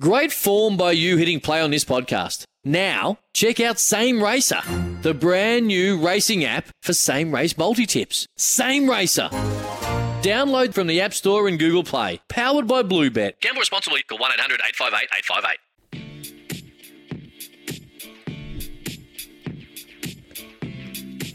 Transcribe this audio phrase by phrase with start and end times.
[0.00, 2.44] Great form by you hitting play on this podcast.
[2.64, 4.60] Now, check out Same Racer,
[5.02, 8.26] the brand new racing app for same race multi tips.
[8.36, 9.28] Same Racer.
[10.22, 12.20] Download from the App Store and Google Play.
[12.28, 13.40] Powered by Bluebet.
[13.40, 14.02] Gamble responsibly.
[14.02, 15.58] Call 1 800 858 858.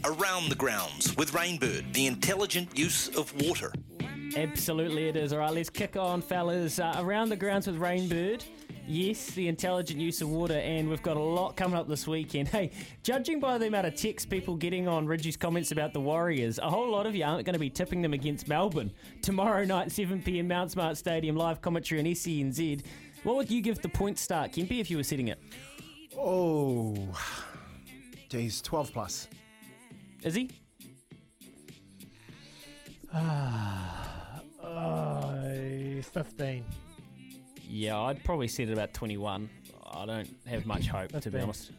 [0.06, 3.72] Around the grounds with Rainbird, the intelligent use of water.
[4.36, 5.32] Absolutely, it is.
[5.32, 6.80] All right, let's kick on, fellas.
[6.80, 8.44] Uh, around the grounds with Rainbird.
[8.86, 12.48] Yes, the intelligent use of water, and we've got a lot coming up this weekend.
[12.48, 12.70] Hey,
[13.02, 16.68] judging by the amount of text people getting on Ridgie's comments about the Warriors, a
[16.68, 18.90] whole lot of you aren't going to be tipping them against Melbourne.
[19.22, 22.84] Tomorrow night, 7 pm, Mount Smart Stadium, live commentary on SENZ.
[23.22, 25.38] What would you give the point start, Kempy, if you were setting it?
[26.18, 26.96] Oh,
[28.28, 29.28] geez, 12 plus.
[30.22, 30.50] Is he?
[36.04, 36.64] Oh, 15.
[37.68, 39.48] Yeah, I'd probably set it about 21.
[39.92, 41.72] I don't have much hope, to be honest.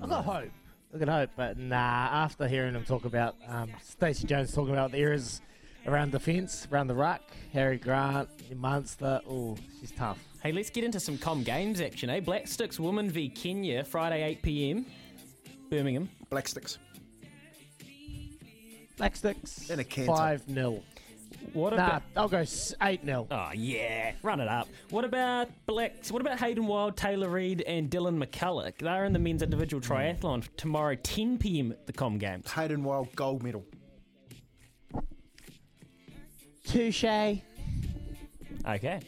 [0.00, 0.50] I've got hope.
[0.94, 4.92] I got hope, but nah, after hearing him talk about um, Stacey Jones talking about
[4.92, 5.40] the errors
[5.86, 10.18] around defence, around the ruck, Harry Grant, Munster, oh, she's tough.
[10.42, 12.20] Hey, let's get into some com games action, eh?
[12.20, 14.86] Black Sticks Women v Kenya, Friday 8 pm,
[15.70, 16.08] Birmingham.
[16.30, 16.78] Black sticks.
[18.98, 20.12] Black Sticks, In a canter.
[20.12, 20.82] 5 0.
[21.52, 22.02] What Nah, about?
[22.16, 23.26] I'll go 8 0.
[23.30, 24.68] Oh yeah, run it up.
[24.90, 26.10] What about Blacks?
[26.10, 28.76] What about Hayden Wilde, Tayler Reid, and Dylan McCullough?
[28.78, 29.92] They're in the men's individual hmm.
[29.92, 32.50] triathlon tomorrow, 10 pm at the Com Games.
[32.52, 33.64] Hayden Wilde gold medal.
[36.66, 37.04] Touche.
[37.04, 39.00] Okay.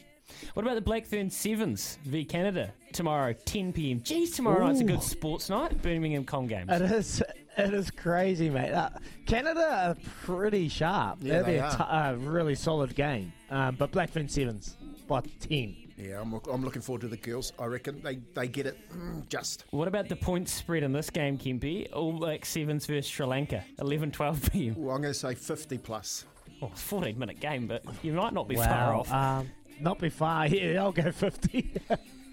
[0.54, 4.00] What about the Black Fern Sevens v Canada tomorrow, 10 pm?
[4.02, 5.82] Geez, tomorrow night's a good sports night.
[5.82, 6.70] Birmingham Com Games.
[6.70, 7.22] It is.
[7.56, 8.72] It is crazy, mate.
[8.72, 8.90] Uh,
[9.26, 11.18] Canada are pretty sharp.
[11.20, 12.16] Yeah, That'd be they a are.
[12.16, 13.32] t- a really solid game.
[13.48, 15.76] Um, but Black Fern Sevens by ten.
[15.96, 17.52] Yeah, I'm, I'm looking forward to the girls.
[17.56, 19.64] I reckon they, they get it mm, just.
[19.70, 21.86] What about the point spread in this game, Kempy?
[21.92, 24.74] All Black Sevens versus Sri Lanka, 11 12 pm.
[24.76, 26.24] Well, I'm going to say 50 plus.
[26.60, 28.64] Oh, 14 minute game, but you might not be wow.
[28.64, 29.12] far off.
[29.12, 29.50] Um,
[29.80, 30.46] not be far.
[30.54, 31.70] Yeah, I'll go fifty.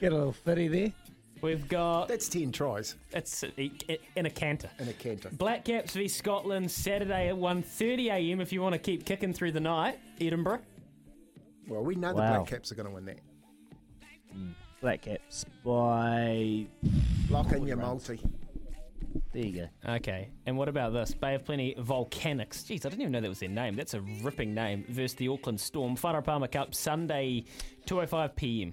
[0.00, 0.92] Get a little fitty there.
[1.40, 3.44] We've got That's 10 tries it's
[4.16, 4.68] in a canter.
[4.80, 5.28] in a canter.
[5.32, 9.60] Black Caps v Scotland Saturday at 1.30am if you want to keep kicking through the
[9.60, 10.00] night.
[10.20, 10.60] Edinburgh.
[11.68, 12.36] Well, we know the Wow.
[12.38, 13.20] Black Caps are going to win that.
[14.36, 14.54] Mm.
[14.80, 16.66] Black Caps by.
[17.30, 18.20] Lock in your multi.
[19.38, 19.92] There you go.
[19.94, 21.14] Okay, and what about this?
[21.14, 22.64] Bay of Plenty Volcanics.
[22.64, 23.76] Jeez, I didn't even know that was their name.
[23.76, 24.84] That's a ripping name.
[24.88, 25.96] Versus the Auckland Storm.
[25.96, 27.44] Farah Palmer Cup Sunday,
[27.86, 28.72] 2.05pm.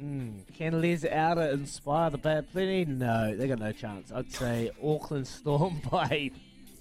[0.00, 2.84] Hmm, can Les Outer inspire the Bad Plenty?
[2.86, 4.10] No, they got no chance.
[4.10, 6.32] I'd say Auckland Storm by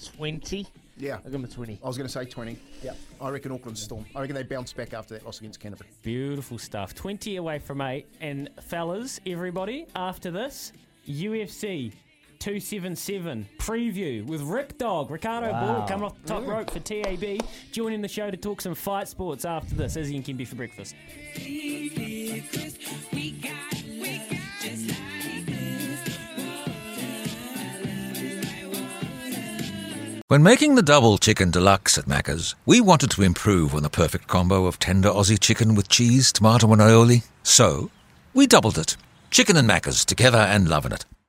[0.04, 0.66] twenty.
[0.98, 1.18] Yeah.
[1.18, 1.80] I'll give them a twenty.
[1.84, 2.58] I was going to say 20.
[2.82, 2.94] Yeah.
[3.22, 4.04] I reckon Auckland Storm.
[4.16, 5.92] I reckon they bounce back after that loss against Canterbury.
[6.02, 6.96] Beautiful stuff.
[6.96, 8.08] 20 away from 8.
[8.20, 10.72] And fellas, everybody, after this,
[11.08, 11.94] UFC
[12.46, 15.78] 277 preview with Rick Dog, Ricardo Wow.
[15.80, 17.40] Ball coming off the top rope for TAB,
[17.72, 19.96] joining the show to talk some fight sports after this.
[19.96, 20.94] Izzy and Kimby for breakfast.
[30.28, 34.28] When making the double chicken deluxe at Macca's, we wanted to improve on the perfect
[34.28, 37.24] combo of tender Aussie chicken with cheese, tomato, and aioli.
[37.42, 37.90] So,
[38.36, 38.98] we doubled it.
[39.32, 41.06] Chicken and Macca's together and loving it.